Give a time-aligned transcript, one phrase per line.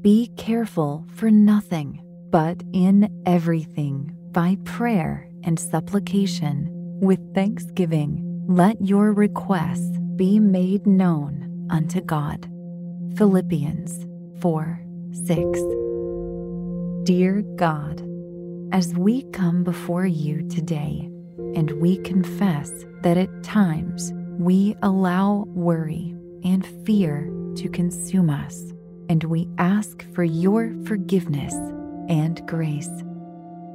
[0.00, 6.68] Be careful for nothing, but in everything, by prayer and supplication,
[7.00, 12.48] with thanksgiving, let your requests be made known unto God.
[13.16, 14.06] Philippians
[14.40, 14.80] 4
[15.12, 15.60] 6.
[17.02, 18.00] Dear God,
[18.72, 21.10] as we come before you today,
[21.56, 22.70] and we confess
[23.02, 28.72] that at times we allow worry and fear to consume us,
[29.08, 31.54] and we ask for your forgiveness
[32.08, 32.90] and grace.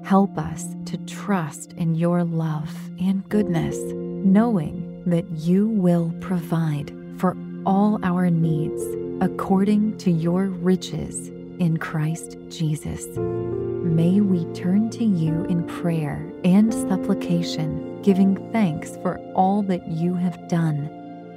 [0.04, 7.38] Help us to trust in your love and goodness, knowing that you will provide for
[7.66, 8.84] all our needs
[9.22, 13.06] according to your riches in Christ Jesus.
[13.18, 20.14] May we turn to you in prayer and supplication, giving thanks for all that you
[20.16, 20.90] have done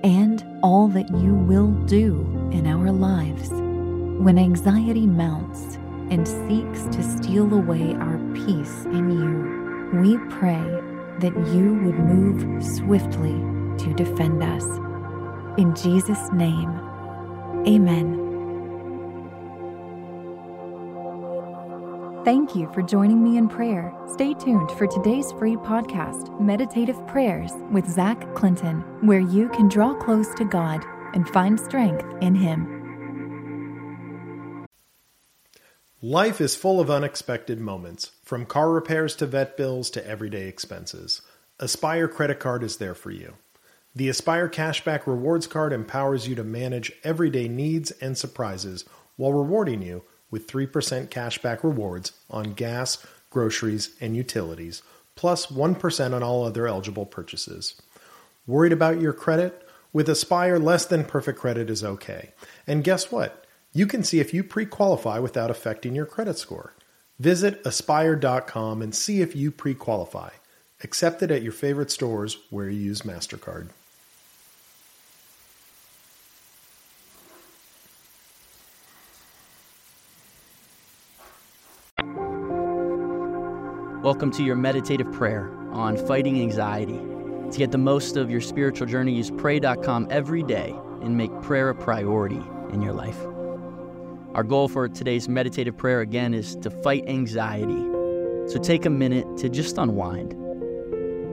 [0.03, 2.21] and all that you will do
[2.53, 3.51] in our lives.
[4.19, 5.77] When anxiety mounts
[6.11, 10.65] and seeks to steal away our peace in you, we pray
[11.21, 13.35] that you would move swiftly
[13.85, 14.65] to defend us.
[15.59, 16.71] In Jesus' name,
[17.67, 18.23] amen.
[22.25, 23.95] Thank you for joining me in prayer.
[24.09, 29.95] Stay tuned for today's free podcast, Meditative Prayers with Zach Clinton, where you can draw
[29.95, 32.76] close to God and find strength in Him.
[36.03, 41.23] Life is full of unexpected moments, from car repairs to vet bills to everyday expenses.
[41.59, 43.33] Aspire Credit Card is there for you.
[43.95, 48.85] The Aspire Cashback Rewards Card empowers you to manage everyday needs and surprises
[49.17, 52.99] while rewarding you with 3% cashback rewards on gas,
[53.31, 54.83] groceries, and utilities,
[55.15, 55.77] plus 1
[56.13, 57.81] on all other eligible purchases.
[58.47, 59.67] Worried about your credit?
[59.95, 62.33] With Aspire, less than perfect credit is okay.
[62.67, 63.46] And guess what?
[63.77, 66.73] You can see if you pre qualify without affecting your credit score.
[67.19, 70.31] Visit aspire.com and see if you pre qualify.
[70.83, 73.69] Accept it at your favorite stores where you use MasterCard.
[84.03, 86.99] Welcome to your meditative prayer on fighting anxiety.
[87.53, 91.69] To get the most of your spiritual journey, use pray.com every day and make prayer
[91.69, 92.41] a priority
[92.73, 93.36] in your life.
[94.37, 97.83] Our goal for today's meditative prayer again is to fight anxiety.
[98.53, 100.35] So take a minute to just unwind.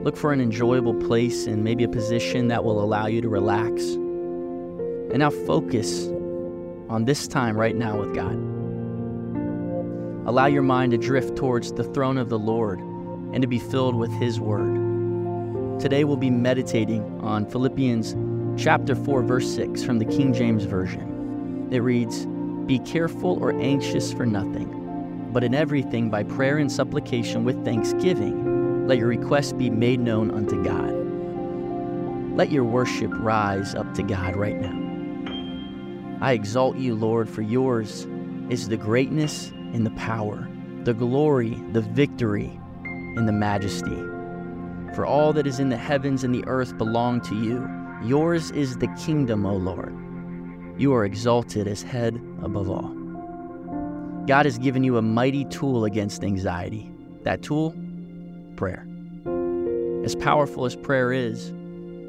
[0.02, 3.82] Look for an enjoyable place and maybe a position that will allow you to relax.
[3.82, 6.06] And now focus
[6.88, 8.36] on this time right now with God.
[10.26, 12.80] Allow your mind to drift towards the throne of the Lord
[13.34, 15.78] and to be filled with His Word.
[15.78, 18.16] Today we'll be meditating on Philippians
[18.56, 21.68] chapter 4 verse 6 from the King James Version.
[21.70, 22.26] It reads,
[22.66, 28.86] "Be careful or anxious for nothing, but in everything by prayer and supplication with thanksgiving
[28.86, 30.94] let your requests be made known unto God."
[32.36, 34.84] Let your worship rise up to God right now.
[36.20, 38.06] I exalt you, Lord, for yours
[38.50, 40.48] is the greatness and the power,
[40.84, 42.58] the glory, the victory,
[43.16, 43.98] and the majesty.
[44.94, 47.68] For all that is in the heavens and the earth belong to you.
[48.02, 49.94] Yours is the kingdom, O Lord.
[50.76, 52.94] You are exalted as head above all.
[54.26, 56.90] God has given you a mighty tool against anxiety.
[57.22, 57.74] That tool?
[58.56, 58.86] Prayer.
[60.04, 61.52] As powerful as prayer is,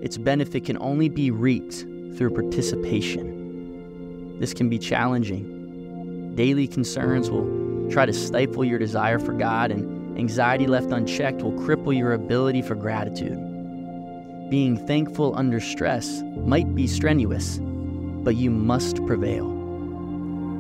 [0.02, 1.86] its benefit can only be reaped
[2.18, 4.38] through participation.
[4.40, 5.56] This can be challenging
[6.36, 11.54] Daily concerns will try to stifle your desire for God, and anxiety left unchecked will
[11.54, 13.40] cripple your ability for gratitude.
[14.50, 17.60] Being thankful under stress might be strenuous,
[18.26, 19.46] but you must prevail.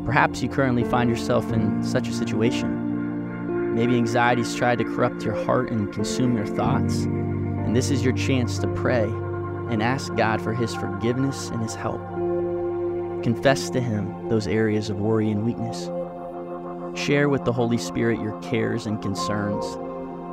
[0.05, 3.73] Perhaps you currently find yourself in such a situation.
[3.73, 8.13] Maybe anxiety's tried to corrupt your heart and consume your thoughts, and this is your
[8.13, 11.99] chance to pray and ask God for His forgiveness and His help.
[13.23, 15.89] Confess to Him those areas of worry and weakness.
[16.97, 19.65] Share with the Holy Spirit your cares and concerns.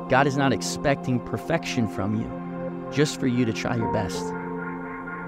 [0.09, 4.23] God is not expecting perfection from you, just for you to try your best.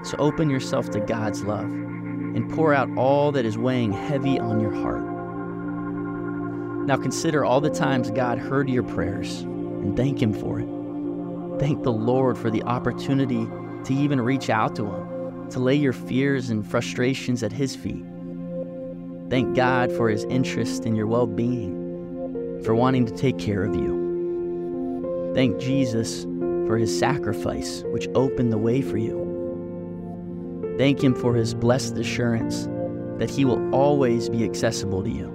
[0.08, 1.68] So open yourself to God's love
[2.36, 5.02] and pour out all that is weighing heavy on your heart.
[6.86, 10.68] Now consider all the times God heard your prayers and thank Him for it.
[11.58, 13.48] Thank the Lord for the opportunity
[13.84, 18.04] to even reach out to Him to lay your fears and frustrations at His feet.
[19.30, 23.74] Thank God for His interest in your well being, for wanting to take care of
[23.74, 25.32] you.
[25.34, 26.24] Thank Jesus
[26.66, 29.25] for His sacrifice, which opened the way for you.
[30.78, 32.68] Thank Him for His blessed assurance
[33.18, 35.32] that He will always be accessible to you.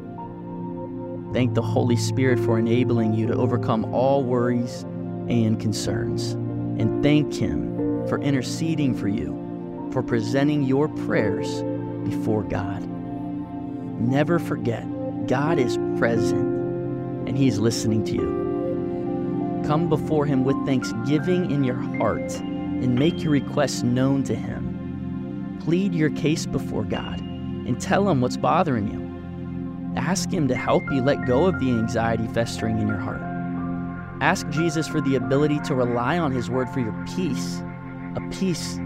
[1.34, 4.84] Thank the Holy Spirit for enabling you to overcome all worries
[5.30, 6.34] and concerns.
[6.80, 11.64] And thank Him for interceding for you, for presenting your prayers
[12.04, 12.88] before God.
[14.00, 14.86] Never forget,
[15.28, 19.64] God is present and He is listening to you.
[19.66, 24.71] Come before Him with thanksgiving in your heart and make your requests known to Him.
[25.64, 29.96] Plead your case before God and tell Him what's bothering you.
[29.96, 33.22] Ask Him to help you let go of the anxiety festering in your heart.
[34.22, 37.62] Ask Jesus for the ability to rely on His word for your peace,
[38.16, 38.80] a peace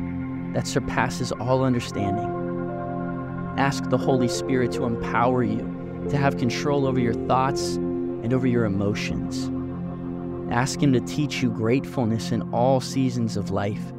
[0.54, 2.30] that surpasses all understanding.
[3.58, 8.48] Ask the Holy Spirit to empower you to have control over your thoughts and over
[8.48, 9.50] your emotions.
[10.52, 13.94] Ask Him to teach you gratefulness in all seasons of life,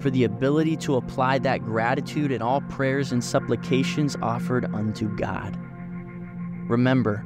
[0.00, 5.58] for the ability to apply that gratitude in all prayers and supplications offered unto God.
[6.68, 7.24] Remember,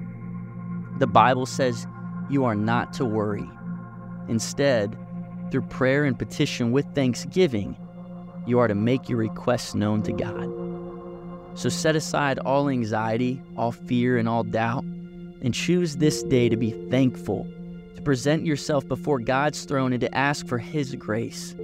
[0.98, 1.86] the Bible says
[2.30, 3.48] you are not to worry.
[4.28, 4.96] Instead,
[5.50, 7.76] through prayer and petition with thanksgiving,
[8.46, 10.50] you are to make your requests known to God.
[11.54, 16.56] So set aside all anxiety, all fear, and all doubt, and choose this day to
[16.56, 17.46] be thankful,
[17.96, 21.54] to present yourself before God's throne and to ask for His grace.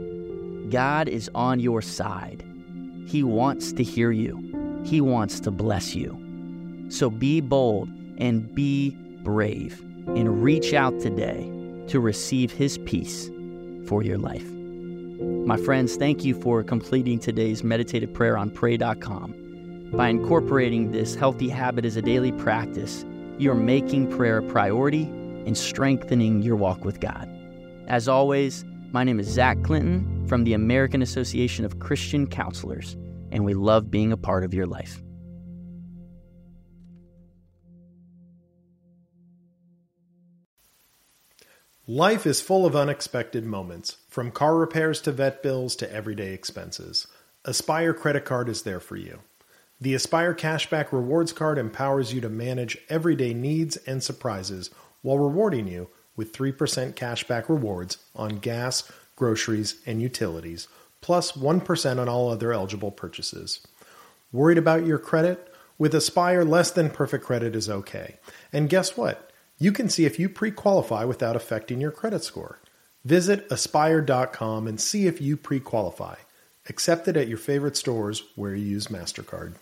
[0.71, 2.45] God is on your side.
[3.07, 6.19] He wants to hear you, He wants to bless you.
[6.91, 7.89] So be bold
[8.19, 8.91] and be
[9.23, 11.51] brave and reach out today
[11.89, 13.29] to receive His peace
[13.87, 14.47] for your life.
[15.21, 19.91] My friends, thank you for completing today's meditative prayer on pray.com.
[19.93, 23.05] By incorporating this healthy habit as a daily practice,
[23.39, 27.29] you're making prayer a priority and strengthening your walk with God.
[27.87, 32.97] As always, my name is Zach Clinton from the American Association of Christian Counselors,
[33.31, 35.03] and we love being a part of your life.
[41.87, 47.07] Life is full of unexpected moments, from car repairs to vet bills to everyday expenses.
[47.45, 49.21] Aspire Credit Card is there for you.
[49.81, 54.71] The Aspire Cashback Rewards Card empowers you to manage everyday needs and surprises
[55.03, 55.89] while rewarding you
[56.19, 60.67] with 3% cashback rewards on gas, groceries, and utilities,
[61.01, 63.67] plus 1 on all other eligible purchases.
[64.33, 65.51] Worried about your credit?
[65.79, 68.17] With Aspire, less than perfect credit is okay.
[68.53, 69.31] And guess what?
[69.59, 72.59] You can see if you pre qualify without affecting your credit score.
[73.05, 76.17] Visit aspire.com and see if you pre qualify.
[76.69, 79.55] Accepted at your favorite stores where you use MasterCard.